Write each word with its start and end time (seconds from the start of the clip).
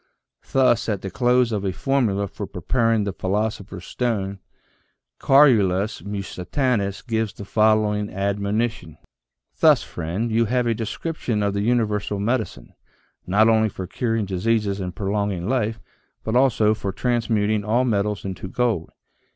Thus, 0.51 0.89
at 0.89 1.03
the 1.03 1.11
close 1.11 1.51
of 1.51 1.63
a 1.63 1.71
formula 1.71 2.27
for 2.27 2.47
preparing 2.47 3.03
the 3.03 3.13
philoso 3.13 3.61
pher's 3.63 3.85
stone, 3.85 4.39
Carolus 5.19 6.01
Musitanus 6.01 7.03
gives 7.03 7.33
the 7.33 7.45
following 7.45 8.11
ad 8.11 8.39
monition: 8.39 8.97
"Thus 9.59 9.83
friend, 9.83 10.31
you 10.31 10.45
have 10.45 10.65
a 10.65 10.73
description 10.73 11.43
of 11.43 11.53
the 11.53 11.61
universal 11.61 12.19
medicine, 12.19 12.73
not 13.27 13.47
only 13.47 13.69
for 13.69 13.85
curing 13.85 14.25
diseases 14.25 14.79
and 14.79 14.95
prolonging 14.95 15.47
life, 15.47 15.79
but 16.23 16.35
also 16.35 16.73
for 16.73 16.91
transmuting 16.91 17.63
all 17.63 17.85
metals 17.85 18.25
into 18.25 18.47
gold. 18.47 18.89